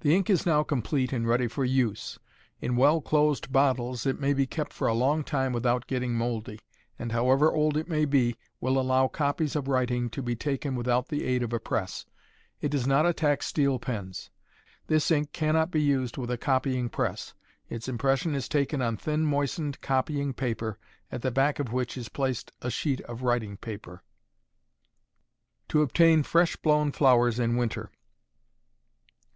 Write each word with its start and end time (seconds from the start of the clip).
The 0.00 0.12
ink 0.12 0.28
is 0.28 0.44
now 0.44 0.64
complete 0.64 1.12
and 1.12 1.24
ready 1.28 1.46
for 1.46 1.64
use. 1.64 2.18
In 2.60 2.74
well 2.74 3.00
closed 3.00 3.52
bottles 3.52 4.06
it 4.06 4.18
may 4.18 4.34
be 4.34 4.44
kept 4.44 4.72
for 4.72 4.88
a 4.88 4.92
long 4.92 5.22
time 5.22 5.52
without 5.52 5.86
getting 5.86 6.14
mouldy, 6.14 6.58
and, 6.98 7.12
however 7.12 7.52
old 7.52 7.76
it 7.76 7.86
may 7.86 8.04
be, 8.04 8.34
will 8.60 8.76
allow 8.76 9.06
copies 9.06 9.54
of 9.54 9.68
writing 9.68 10.10
to 10.10 10.20
be 10.20 10.34
taken 10.34 10.74
without 10.74 11.06
the 11.10 11.24
aid 11.24 11.44
of 11.44 11.52
a 11.52 11.60
press. 11.60 12.06
It 12.60 12.70
does 12.70 12.88
not 12.88 13.06
attack 13.06 13.40
steel 13.44 13.78
pens. 13.78 14.30
This 14.88 15.12
ink 15.12 15.30
cannot 15.32 15.70
be 15.70 15.80
used 15.80 16.16
with 16.16 16.32
a 16.32 16.36
copying 16.38 16.88
press. 16.88 17.34
Its 17.68 17.86
impression 17.86 18.34
is 18.34 18.48
taken 18.48 18.82
on 18.82 18.96
thin 18.96 19.24
moistened 19.24 19.80
copying 19.80 20.32
paper, 20.34 20.76
at 21.12 21.22
the 21.22 21.30
back 21.30 21.60
of 21.60 21.72
which 21.72 21.96
is 21.96 22.08
placed 22.08 22.50
a 22.62 22.68
sheet 22.68 23.00
of 23.02 23.22
writing 23.22 23.56
paper. 23.56 24.02
_To 25.68 25.84
Obtain 25.84 26.24
Fresh 26.24 26.56
Blown 26.56 26.90
Flowers 26.90 27.38
in 27.38 27.56
Winter. 27.56 27.92